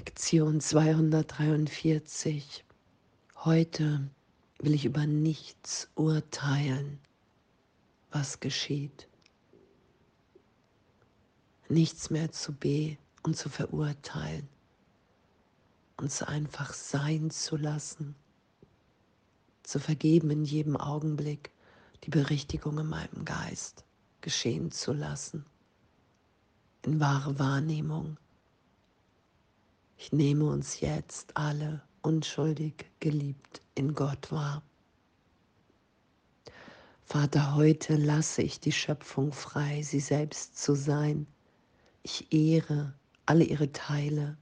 Lektion 0.00 0.62
243. 0.62 2.64
Heute 3.36 4.08
will 4.58 4.72
ich 4.72 4.86
über 4.86 5.06
nichts 5.06 5.90
urteilen, 5.94 6.98
was 8.10 8.40
geschieht. 8.40 9.08
Nichts 11.68 12.08
mehr 12.08 12.32
zu 12.32 12.54
be 12.54 12.96
und 13.24 13.36
zu 13.36 13.50
verurteilen, 13.50 14.48
uns 15.98 16.22
einfach 16.22 16.72
sein 16.72 17.30
zu 17.30 17.58
lassen, 17.58 18.14
zu 19.62 19.80
vergeben 19.80 20.30
in 20.30 20.46
jedem 20.46 20.78
Augenblick, 20.78 21.50
die 22.04 22.10
Berichtigung 22.10 22.78
in 22.78 22.86
meinem 22.86 23.26
Geist 23.26 23.84
geschehen 24.22 24.72
zu 24.72 24.94
lassen, 24.94 25.44
in 26.86 27.00
wahre 27.00 27.38
Wahrnehmung 27.38 28.16
ich 30.00 30.12
nehme 30.12 30.46
uns 30.46 30.80
jetzt 30.80 31.36
alle 31.36 31.82
unschuldig 32.00 32.86
geliebt 33.00 33.60
in 33.74 33.94
Gott 33.94 34.32
wahr. 34.32 34.62
Vater, 37.04 37.54
heute 37.54 37.96
lasse 37.96 38.40
ich 38.40 38.60
die 38.60 38.72
Schöpfung 38.72 39.30
frei, 39.30 39.82
sie 39.82 40.00
selbst 40.00 40.56
zu 40.56 40.74
sein. 40.74 41.26
Ich 42.02 42.32
ehre 42.32 42.94
alle 43.26 43.44
ihre 43.44 43.72
Teile, 43.72 44.38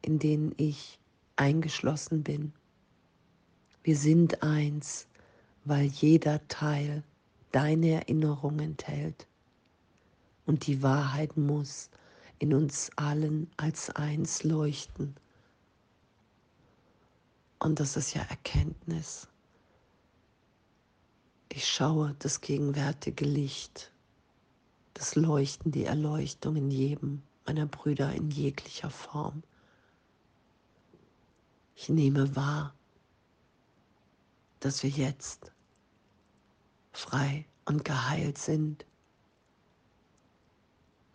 in 0.00 0.20
denen 0.20 0.54
ich 0.58 1.00
eingeschlossen 1.34 2.22
bin. 2.22 2.52
Wir 3.82 3.96
sind 3.96 4.44
eins, 4.44 5.08
weil 5.64 5.86
jeder 5.86 6.46
Teil 6.46 7.02
deine 7.50 7.90
Erinnerung 7.90 8.60
enthält. 8.60 9.26
Und 10.46 10.68
die 10.68 10.84
Wahrheit 10.84 11.36
muss 11.36 11.90
in 12.44 12.52
uns 12.52 12.90
allen 12.96 13.50
als 13.56 13.88
eins 13.88 14.44
leuchten. 14.44 15.14
Und 17.58 17.80
das 17.80 17.96
ist 17.96 18.12
ja 18.12 18.20
Erkenntnis. 18.20 19.28
Ich 21.48 21.66
schaue 21.66 22.14
das 22.18 22.42
gegenwärtige 22.42 23.24
Licht, 23.24 23.92
das 24.92 25.16
Leuchten, 25.16 25.72
die 25.72 25.86
Erleuchtung 25.86 26.56
in 26.56 26.70
jedem 26.70 27.22
meiner 27.46 27.64
Brüder 27.64 28.12
in 28.12 28.30
jeglicher 28.30 28.90
Form. 28.90 29.42
Ich 31.76 31.88
nehme 31.88 32.36
wahr, 32.36 32.74
dass 34.60 34.82
wir 34.82 34.90
jetzt 34.90 35.50
frei 36.92 37.46
und 37.64 37.86
geheilt 37.86 38.36
sind 38.36 38.84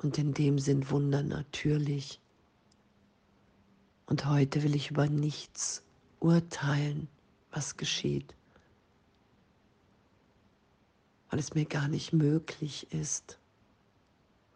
und 0.01 0.17
in 0.17 0.33
dem 0.33 0.59
sind 0.59 0.91
Wunder 0.91 1.23
natürlich. 1.23 2.19
Und 4.05 4.25
heute 4.25 4.63
will 4.63 4.75
ich 4.75 4.91
über 4.91 5.07
nichts 5.07 5.83
urteilen, 6.19 7.07
was 7.51 7.77
geschieht, 7.77 8.33
weil 11.29 11.39
es 11.39 11.53
mir 11.53 11.65
gar 11.65 11.87
nicht 11.87 12.13
möglich 12.13 12.91
ist, 12.91 13.39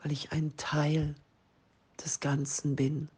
weil 0.02 0.12
ich 0.12 0.32
ein 0.32 0.56
Teil 0.58 1.14
des 2.04 2.20
Ganzen 2.20 2.76
bin, 2.76 3.10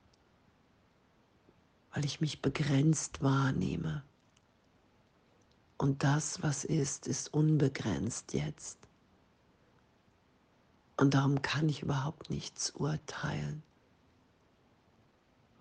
weil 1.94 2.06
ich 2.06 2.22
mich 2.22 2.42
begrenzt 2.42 3.22
wahrnehme. 3.22 4.04
Und 5.78 6.04
das, 6.04 6.42
was 6.42 6.64
ist, 6.64 7.08
ist 7.08 7.34
unbegrenzt 7.34 8.34
jetzt. 8.34 8.85
Und 10.98 11.14
darum 11.14 11.42
kann 11.42 11.68
ich 11.68 11.82
überhaupt 11.82 12.30
nichts 12.30 12.72
urteilen, 12.72 13.64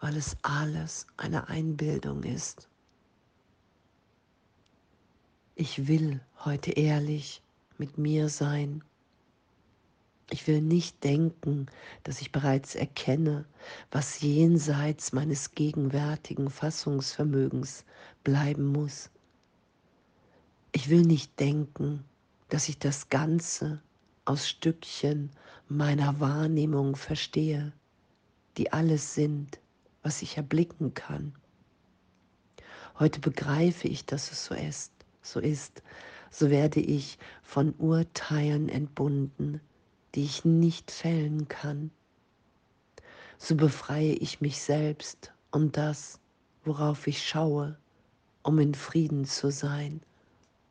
weil 0.00 0.16
es 0.16 0.36
alles 0.42 1.06
eine 1.16 1.48
Einbildung 1.48 2.22
ist. 2.22 2.68
Ich 5.56 5.88
will 5.88 6.20
heute 6.44 6.72
ehrlich 6.72 7.42
mit 7.78 7.98
mir 7.98 8.28
sein. 8.28 8.84
Ich 10.30 10.46
will 10.46 10.60
nicht 10.60 11.02
denken, 11.04 11.66
dass 12.02 12.20
ich 12.20 12.32
bereits 12.32 12.74
erkenne, 12.74 13.44
was 13.90 14.20
jenseits 14.20 15.12
meines 15.12 15.52
gegenwärtigen 15.52 16.50
Fassungsvermögens 16.50 17.84
bleiben 18.22 18.66
muss. 18.66 19.10
Ich 20.72 20.88
will 20.88 21.02
nicht 21.02 21.38
denken, 21.38 22.04
dass 22.48 22.68
ich 22.68 22.78
das 22.78 23.08
Ganze 23.10 23.80
aus 24.24 24.48
Stückchen 24.48 25.30
meiner 25.68 26.20
Wahrnehmung 26.20 26.96
verstehe, 26.96 27.72
die 28.56 28.72
alles 28.72 29.14
sind, 29.14 29.58
was 30.02 30.22
ich 30.22 30.36
erblicken 30.36 30.94
kann. 30.94 31.34
Heute 32.98 33.20
begreife 33.20 33.88
ich, 33.88 34.06
dass 34.06 34.30
es 34.30 34.44
so 34.44 34.54
ist, 34.54 34.92
so 35.22 35.40
ist, 35.40 35.82
so 36.30 36.50
werde 36.50 36.80
ich 36.80 37.18
von 37.42 37.74
Urteilen 37.78 38.68
entbunden, 38.68 39.60
die 40.14 40.24
ich 40.24 40.44
nicht 40.44 40.90
fällen 40.90 41.48
kann. 41.48 41.90
So 43.38 43.56
befreie 43.56 44.14
ich 44.14 44.40
mich 44.40 44.60
selbst 44.60 45.32
und 45.50 45.76
das, 45.76 46.20
worauf 46.64 47.06
ich 47.06 47.26
schaue, 47.26 47.76
um 48.42 48.58
in 48.58 48.74
Frieden 48.74 49.24
zu 49.24 49.50
sein, 49.50 50.00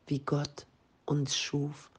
wie 0.06 0.20
Gott 0.20 0.66
uns 1.04 1.36
schuf. 1.36 1.90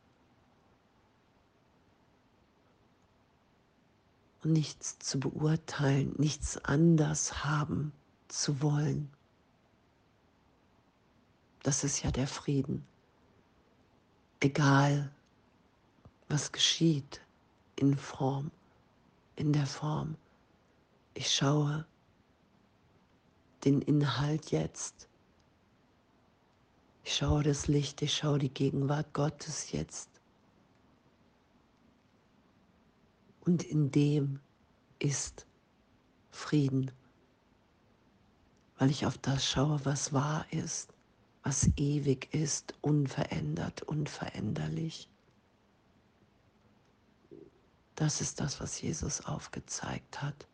Und 4.46 4.54
nichts 4.54 5.00
zu 5.00 5.20
beurteilen, 5.20 6.14
nichts 6.18 6.58
anders 6.64 7.44
haben 7.44 7.92
zu 8.28 8.62
wollen. 8.62 9.10
Das 11.64 11.84
ist 11.84 12.04
ja 12.04 12.12
der 12.12 12.28
Frieden. 12.28 12.86
Egal, 14.40 15.12
was 16.30 16.52
geschieht 16.52 17.22
in 17.76 17.98
Form, 17.98 18.52
in 19.36 19.52
der 19.52 19.66
Form. 19.66 20.16
Ich 21.16 21.34
schaue 21.34 21.88
den 23.64 23.82
Inhalt 23.82 24.52
jetzt. 24.52 25.08
Ich 27.04 27.16
schaue 27.16 27.42
das 27.42 27.68
Licht, 27.68 28.04
ich 28.04 28.16
schaue 28.16 28.38
die 28.38 28.54
Gegenwart 28.54 29.12
Gottes 29.14 29.72
jetzt. 29.72 30.15
Und 33.46 33.64
in 33.64 33.92
dem 33.92 34.40
ist 35.00 35.46
Frieden, 36.32 36.92
weil 38.78 38.90
ich 38.90 39.06
auf 39.06 39.18
das 39.20 39.46
schaue, 39.46 39.80
was 39.86 40.12
wahr 40.14 40.46
ist, 40.52 40.94
was 41.44 41.70
ewig 41.78 42.34
ist, 42.34 42.74
unverändert, 42.82 43.84
unveränderlich. 43.84 45.08
Das 47.96 48.20
ist 48.20 48.42
das, 48.42 48.60
was 48.60 48.82
Jesus 48.82 49.22
aufgezeigt 49.26 50.22
hat. 50.22 50.48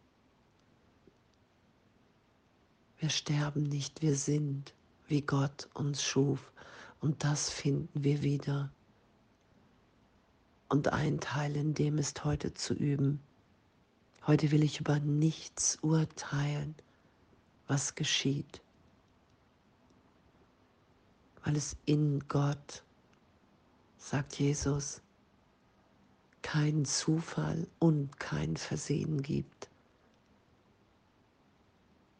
Wir 2.98 3.10
sterben 3.10 3.64
nicht, 3.64 4.02
wir 4.02 4.16
sind, 4.16 4.76
wie 5.08 5.22
Gott 5.22 5.70
uns 5.74 6.04
schuf. 6.04 6.52
Und 7.00 7.24
das 7.24 7.50
finden 7.50 8.04
wir 8.04 8.22
wieder 8.22 8.72
und 10.72 10.88
ein 10.94 11.20
Teil 11.20 11.58
in 11.58 11.74
dem 11.74 11.98
ist 11.98 12.24
heute 12.24 12.54
zu 12.54 12.74
üben. 12.74 13.20
Heute 14.26 14.52
will 14.52 14.64
ich 14.64 14.80
über 14.80 15.00
nichts 15.00 15.78
urteilen, 15.82 16.76
was 17.68 17.96
geschieht, 17.96 18.62
weil 21.44 21.58
es 21.58 21.76
in 21.84 22.26
Gott, 22.30 22.84
sagt 23.98 24.40
Jesus, 24.40 25.02
keinen 26.42 26.86
Zufall 26.86 27.68
und 27.80 28.18
kein 28.18 28.56
Versehen 28.56 29.22
gibt. 29.22 29.70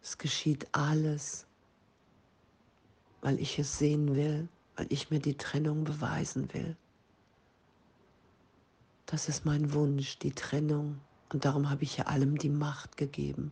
Es 0.02 0.18
geschieht 0.18 0.68
alles, 0.74 1.46
weil 3.22 3.40
ich 3.40 3.58
es 3.58 3.78
sehen 3.78 4.14
will, 4.14 4.50
weil 4.76 4.88
ich 4.90 5.10
mir 5.10 5.20
die 5.20 5.38
Trennung 5.38 5.86
beweisen 5.86 6.54
will. 6.54 6.76
Das 9.12 9.28
ist 9.28 9.44
mein 9.44 9.74
Wunsch, 9.74 10.20
die 10.20 10.32
Trennung. 10.32 11.02
Und 11.34 11.44
darum 11.44 11.70
habe 11.70 11.84
ich 11.84 11.98
ja 11.98 12.06
allem 12.06 12.38
die 12.38 12.50
Macht 12.50 12.96
gegeben. 12.96 13.52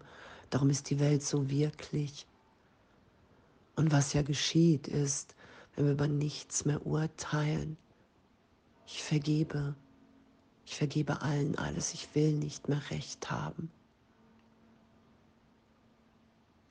Darum 0.50 0.70
ist 0.70 0.90
die 0.90 1.02
Welt 1.02 1.22
so 1.22 1.50
wirklich. 1.50 2.26
Und 3.76 3.92
was 3.92 4.14
ja 4.14 4.22
geschieht, 4.22 4.88
ist, 4.88 5.36
wenn 5.76 5.86
wir 5.86 5.92
über 5.92 6.08
nichts 6.08 6.64
mehr 6.64 6.86
urteilen, 6.86 7.76
ich 8.88 9.04
vergebe. 9.04 9.76
Ich 10.66 10.78
vergebe 10.78 11.22
allen 11.22 11.58
alles. 11.58 11.94
Ich 11.94 12.16
will 12.16 12.32
nicht 12.32 12.70
mehr 12.70 12.82
recht 12.90 13.30
haben. 13.30 13.70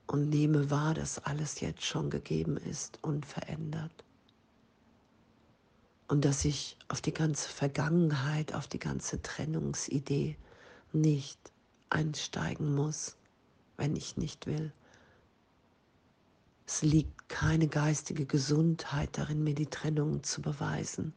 Und 0.06 0.31
nehme 0.31 0.70
wahr, 0.70 0.94
dass 0.94 1.19
alles 1.19 1.61
jetzt 1.61 1.84
schon 1.84 2.08
gegeben 2.08 2.56
ist, 2.56 2.99
unverändert 3.02 4.07
und 6.08 6.25
dass 6.25 6.44
ich 6.44 6.76
auf 6.88 7.00
die 7.00 7.12
ganze 7.12 7.49
Vergangenheit, 7.49 8.55
auf 8.55 8.66
die 8.66 8.78
ganze 8.78 9.20
Trennungsidee 9.22 10.37
nicht 10.93 11.38
einsteigen 11.90 12.75
muss, 12.75 13.16
wenn 13.76 13.94
ich 13.94 14.16
nicht 14.16 14.46
will. 14.46 14.72
Es 16.66 16.82
liegt 16.82 17.28
keine 17.28 17.69
geistige 17.69 18.26
Gesundheit 18.26 19.16
darin, 19.16 19.44
mir 19.44 19.55
die 19.55 19.66
Trennung 19.66 20.22
zu 20.22 20.43
beweisen. 20.43 21.12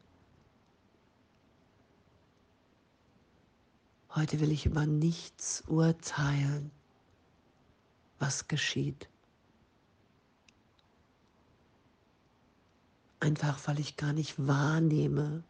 Heute 4.13 4.41
will 4.41 4.51
ich 4.51 4.65
über 4.65 4.85
nichts 4.85 5.63
urteilen, 5.67 6.69
was 8.19 8.49
geschieht. 8.49 9.11
Einfach 13.21 13.68
weil 13.68 13.79
ich 13.79 13.97
gar 13.97 14.13
nicht 14.13 14.47
wahrnehme 14.47 15.44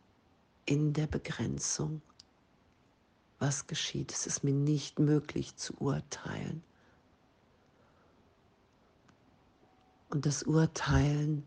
in 0.66 0.92
der 0.92 1.08
Begrenzung, 1.08 2.02
was 3.40 3.66
geschieht. 3.66 4.12
Es 4.12 4.28
ist 4.28 4.44
mir 4.44 4.54
nicht 4.54 5.00
möglich 5.00 5.56
zu 5.56 5.74
urteilen. 5.80 6.64
Und 10.10 10.26
das 10.26 10.44
Urteilen, 10.44 11.46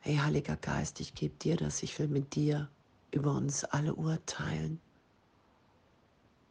hey 0.00 0.16
Heiliger 0.16 0.56
Geist, 0.56 0.98
ich 0.98 1.14
gebe 1.14 1.36
dir 1.36 1.56
das, 1.56 1.84
ich 1.84 1.96
will 2.00 2.08
mit 2.08 2.34
dir 2.34 2.68
über 3.12 3.30
uns 3.30 3.62
alle 3.62 3.94
urteilen. 3.94 4.80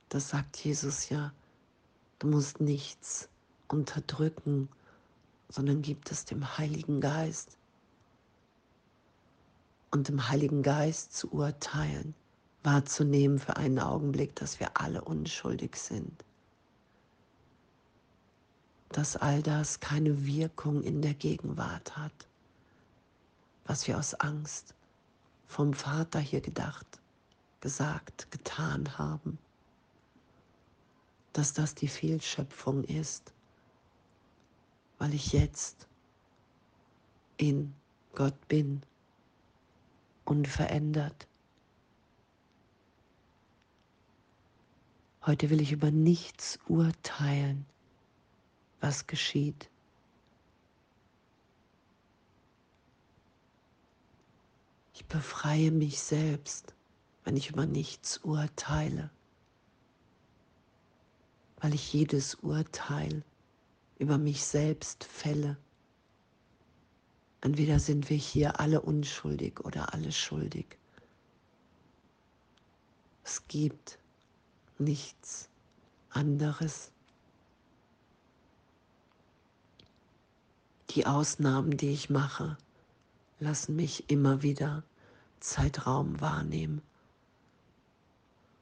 Das 0.08 0.30
sagt 0.30 0.56
Jesus 0.64 1.10
ja, 1.10 1.34
du 2.20 2.28
musst 2.28 2.62
nichts 2.62 3.28
unterdrücken, 3.68 4.70
sondern 5.50 5.82
gib 5.82 6.10
es 6.10 6.24
dem 6.24 6.58
Heiligen 6.58 7.02
Geist 7.02 7.58
und 9.94 10.08
dem 10.08 10.28
Heiligen 10.28 10.64
Geist 10.64 11.16
zu 11.16 11.32
urteilen, 11.32 12.16
wahrzunehmen 12.64 13.38
für 13.38 13.58
einen 13.58 13.78
Augenblick, 13.78 14.36
dass 14.36 14.60
wir 14.60 14.76
alle 14.82 15.04
unschuldig 15.04 15.76
sind. 15.76 16.26
Dass 18.90 19.16
all 19.16 19.44
das 19.44 19.80
keine 19.80 20.26
Wirkung 20.26 20.82
in 20.82 21.04
der 21.04 21.14
Gegenwart 21.14 21.96
hat, 21.96 22.28
was 23.66 23.88
wir 23.88 24.00
aus 24.00 24.16
Angst 24.16 24.74
vom 25.46 25.74
Vater 25.74 26.20
hier 26.20 26.42
gedacht, 26.42 26.88
gesagt, 27.62 28.32
getan 28.32 28.98
haben. 28.98 29.38
Dass 31.34 31.54
das 31.54 31.76
die 31.76 31.88
Fehlschöpfung 31.88 32.84
ist, 32.86 33.32
weil 34.98 35.14
ich 35.14 35.34
jetzt 35.34 35.88
in 37.38 37.76
Gott 38.16 38.48
bin 38.48 38.82
unverändert. 40.26 41.28
Heute 45.26 45.50
will 45.50 45.62
ich 45.62 45.72
über 45.72 45.90
nichts 45.90 46.60
urteilen, 46.68 47.66
was 48.82 49.08
geschieht. 49.08 49.70
Ich 54.94 55.06
befreie 55.06 55.72
mich 55.72 56.00
selbst, 56.02 56.74
wenn 57.24 57.38
ich 57.38 57.50
über 57.50 57.66
nichts 57.66 58.18
urteile, 58.18 59.10
weil 61.62 61.74
ich 61.74 61.94
jedes 61.94 62.36
Urteil 62.36 63.24
über 63.98 64.18
mich 64.18 64.44
selbst 64.44 65.06
fälle. 65.06 65.58
Entweder 67.44 67.78
sind 67.78 68.10
wir 68.10 68.16
hier 68.16 68.62
alle 68.62 68.80
unschuldig 68.80 69.60
oder 69.66 69.94
alle 69.94 70.14
schuldig. 70.14 70.78
Es 73.26 73.46
gibt 73.50 74.00
nichts 74.78 75.50
anderes. 76.10 76.94
Die 80.92 81.06
Ausnahmen, 81.06 81.76
die 81.76 81.90
ich 81.90 82.10
mache, 82.10 82.58
lassen 83.42 83.76
mich 83.76 84.10
immer 84.10 84.42
wieder 84.42 84.84
Zeitraum 85.42 86.22
wahrnehmen 86.22 86.82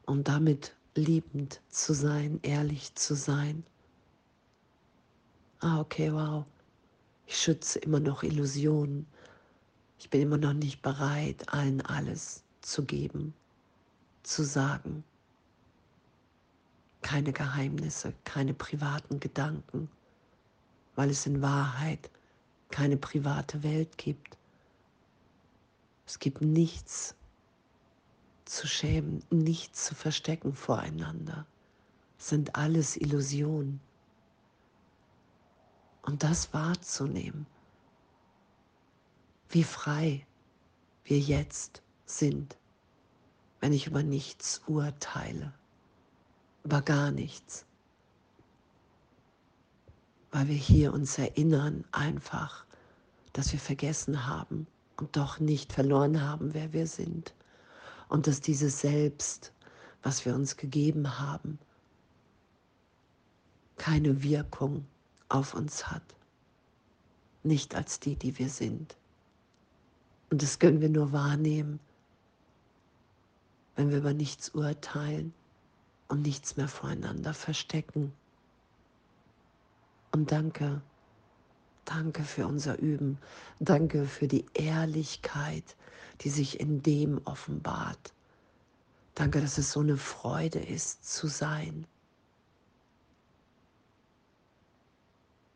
und 0.08 0.28
damit 0.28 0.76
liebend 0.96 1.62
zu 1.70 1.94
sein, 1.94 2.40
ehrlich 2.42 2.96
zu 2.96 3.14
sein. 3.14 3.64
Ah, 5.60 5.80
okay, 5.80 6.12
wow. 6.12 6.46
Ich 7.32 7.40
schütze 7.40 7.80
immer 7.80 8.02
noch 8.02 8.24
Illusionen. 8.24 9.08
Ich 10.00 10.10
bin 10.10 10.20
immer 10.24 10.38
noch 10.38 10.52
nicht 10.52 10.82
bereit, 10.82 11.48
allen 11.48 11.80
alles 11.80 12.44
zu 12.60 12.84
geben, 12.84 13.34
zu 14.22 14.44
sagen. 14.44 15.06
Keine 17.02 17.32
Geheimnisse, 17.32 18.14
keine 18.26 18.54
privaten 18.54 19.22
Gedanken, 19.22 19.90
weil 20.96 21.10
es 21.10 21.26
in 21.26 21.42
Wahrheit 21.42 22.10
keine 22.70 22.98
private 22.98 23.64
Welt 23.64 23.98
gibt. 23.98 24.38
Es 26.06 26.20
gibt 26.20 26.42
nichts 26.42 27.16
zu 28.44 28.68
schämen, 28.68 29.24
nichts 29.30 29.86
zu 29.86 29.96
verstecken 29.96 30.54
voreinander. 30.54 31.46
Es 32.20 32.28
sind 32.28 32.58
alles 32.58 32.98
Illusionen 32.98 33.80
und 36.04 36.24
das 36.24 36.54
wahrzunehmen, 36.54 37.46
wie 39.50 39.64
frei 39.64 40.26
wir 41.04 41.20
jetzt 41.20 41.82
sind, 42.06 42.58
wenn 43.60 43.74
ich 43.74 43.88
über 43.88 44.04
nichts 44.04 44.62
urteile, 44.68 45.54
über 46.64 46.82
gar 46.82 47.12
nichts, 47.12 47.66
weil 50.32 50.48
wir 50.48 50.56
hier 50.56 50.94
uns 50.94 51.18
erinnern 51.18 51.84
einfach, 51.92 52.66
dass 53.34 53.52
wir 53.52 53.60
vergessen 53.60 54.26
haben 54.26 54.68
und 54.98 55.16
doch 55.16 55.40
nicht 55.40 55.74
verloren 55.74 56.22
haben, 56.22 56.54
wer 56.54 56.74
wir 56.74 56.88
sind. 56.88 57.34
Und 58.08 58.28
dass 58.28 58.42
dieses 58.42 58.82
Selbst, 58.82 59.54
was 60.04 60.26
wir 60.26 60.36
uns 60.36 60.58
gegeben 60.58 61.20
haben, 61.20 61.60
keine 63.78 64.22
Wirkung 64.22 64.86
auf 65.32 65.54
uns 65.54 65.88
hat, 65.88 66.04
nicht 67.44 67.76
als 67.76 68.00
die, 68.00 68.16
die 68.16 68.38
wir 68.38 68.50
sind. 68.50 68.96
Und 70.30 70.42
das 70.42 70.60
können 70.60 70.82
wir 70.82 70.90
nur 70.90 71.12
wahrnehmen, 71.12 71.80
wenn 73.76 73.90
wir 73.90 73.98
über 73.98 74.14
nichts 74.14 74.50
urteilen 74.50 75.34
und 76.08 76.22
nichts 76.22 76.58
mehr 76.58 76.68
voreinander 76.68 77.34
verstecken. 77.34 78.14
Und 80.12 80.32
danke, 80.32 80.82
danke 81.86 82.24
für 82.24 82.46
unser 82.46 82.78
Üben, 82.80 83.18
danke 83.60 84.06
für 84.06 84.28
die 84.28 84.46
Ehrlichkeit, 84.54 85.76
die 86.22 86.30
sich 86.30 86.60
in 86.60 86.84
dem 86.84 87.22
offenbart. 87.26 88.14
Danke, 89.16 89.42
dass 89.42 89.58
es 89.58 89.72
so 89.72 89.80
eine 89.80 89.98
Freude 89.98 90.60
ist 90.60 91.06
zu 91.06 91.28
sein. 91.28 91.86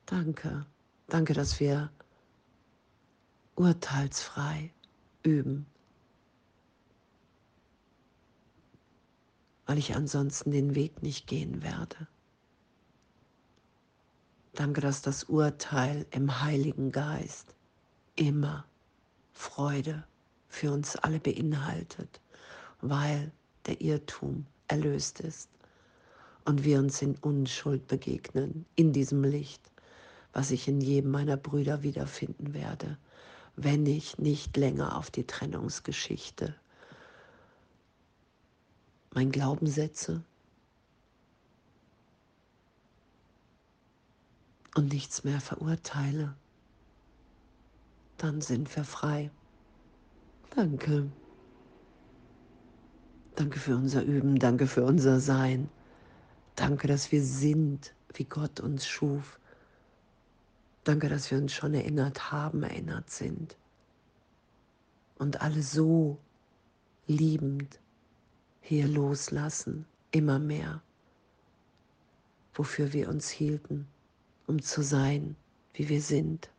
Danke, 0.05 0.65
danke, 1.07 1.33
dass 1.33 1.59
wir 1.59 1.91
urteilsfrei 3.55 4.71
üben, 5.23 5.65
weil 9.65 9.79
ich 9.79 9.95
ansonsten 9.95 10.51
den 10.51 10.75
Weg 10.75 11.01
nicht 11.01 11.25
gehen 11.25 11.63
werde. 11.63 12.07
Danke, 14.53 14.79
dass 14.79 15.01
das 15.01 15.23
Urteil 15.23 16.05
im 16.11 16.41
Heiligen 16.41 16.91
Geist 16.91 17.55
immer 18.15 18.65
Freude 19.33 20.05
für 20.49 20.71
uns 20.71 20.95
alle 20.97 21.19
beinhaltet, 21.19 22.21
weil 22.79 23.31
der 23.65 23.81
Irrtum 23.81 24.45
erlöst 24.67 25.19
ist 25.19 25.49
und 26.45 26.63
wir 26.63 26.77
uns 26.77 27.01
in 27.01 27.15
Unschuld 27.17 27.87
begegnen, 27.87 28.65
in 28.75 28.93
diesem 28.93 29.23
Licht 29.23 29.71
was 30.35 30.51
ich 30.51 30.67
in 30.67 30.81
jedem 30.81 31.11
meiner 31.11 31.37
Brüder 31.37 31.81
wiederfinden 31.81 32.53
werde, 32.53 32.97
wenn 33.55 33.85
ich 33.85 34.17
nicht 34.17 34.57
länger 34.57 34.97
auf 34.97 35.09
die 35.09 35.25
Trennungsgeschichte 35.25 36.53
mein 39.13 39.31
Glauben 39.31 39.65
setze 39.65 40.21
und 44.75 44.91
nichts 44.91 45.23
mehr 45.23 45.39
verurteile, 45.39 46.35
dann 48.17 48.41
sind 48.41 48.75
wir 48.75 48.83
frei. 48.83 49.31
Danke. 50.53 51.09
Danke 53.35 53.59
für 53.59 53.77
unser 53.77 54.03
Üben, 54.03 54.37
danke 54.37 54.67
für 54.67 54.83
unser 54.83 55.21
Sein. 55.21 55.69
Danke, 56.55 56.89
dass 56.89 57.13
wir 57.13 57.23
sind, 57.23 57.93
wie 58.13 58.25
Gott 58.25 58.59
uns 58.59 58.85
schuf. 58.85 59.39
Danke, 60.85 61.09
dass 61.09 61.31
wir 61.31 61.39
uns 61.39 61.51
schon 61.51 61.73
erinnert 61.73 62.31
haben, 62.31 62.61
erinnert 62.61 63.09
sind. 63.09 63.57
Und 65.17 65.41
alle 65.41 65.63
so 65.63 66.19
liebend 67.07 67.79
hier 68.61 68.87
loslassen, 68.87 69.87
immer 70.11 70.37
mehr, 70.37 70.83
wofür 72.53 72.93
wir 72.93 73.09
uns 73.09 73.29
hielten, 73.29 73.87
um 74.45 74.61
zu 74.61 74.83
sein, 74.83 75.35
wie 75.73 75.89
wir 75.89 76.03
sind. 76.03 76.51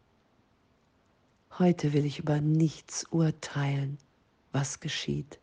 Heute 1.57 1.93
will 1.93 2.05
ich 2.05 2.19
über 2.19 2.41
nichts 2.41 3.05
urteilen, 3.13 3.97
was 4.51 4.81
geschieht. 4.81 5.39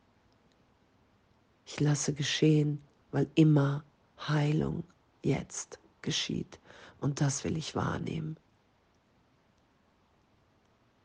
Ich 1.65 1.79
lasse 1.79 2.13
geschehen, 2.13 2.81
weil 3.11 3.29
immer 3.35 3.85
Heilung 4.27 4.83
jetzt 5.21 5.79
geschieht. 6.01 6.59
Und 6.99 7.21
das 7.21 7.45
will 7.45 7.55
ich 7.55 7.75
wahrnehmen. 7.75 8.35